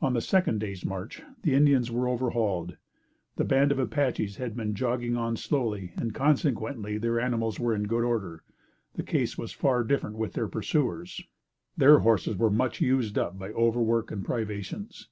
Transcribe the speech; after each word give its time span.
On 0.00 0.14
the 0.14 0.22
second 0.22 0.60
day's 0.60 0.82
march, 0.82 1.22
the 1.42 1.52
Indians 1.54 1.90
were 1.90 2.08
overhauled. 2.08 2.78
The 3.36 3.44
band 3.44 3.70
of 3.70 3.78
Apaches 3.78 4.36
had 4.36 4.56
been 4.56 4.74
jogging 4.74 5.14
on 5.14 5.36
slowly, 5.36 5.92
and 5.94 6.14
consequently, 6.14 6.96
their 6.96 7.20
animals 7.20 7.60
were 7.60 7.74
in 7.74 7.82
good 7.82 8.02
order. 8.02 8.42
The 8.94 9.02
case 9.02 9.36
was 9.36 9.52
far 9.52 9.84
different 9.84 10.16
with 10.16 10.32
their 10.32 10.48
pursuers; 10.48 11.22
their 11.76 11.98
horses 11.98 12.38
were 12.38 12.48
much 12.48 12.80
used 12.80 13.18
up 13.18 13.38
by 13.38 13.50
overwork 13.50 14.10
and 14.10 14.24
privations. 14.24 15.08